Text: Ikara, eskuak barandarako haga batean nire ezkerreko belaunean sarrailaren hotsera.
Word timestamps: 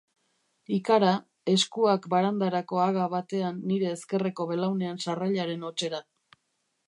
Ikara, 0.77 1.11
eskuak 1.51 2.07
barandarako 2.13 2.81
haga 2.85 3.05
batean 3.13 3.59
nire 3.73 3.89
ezkerreko 3.97 4.47
belaunean 4.53 5.03
sarrailaren 5.05 5.69
hotsera. 5.69 6.01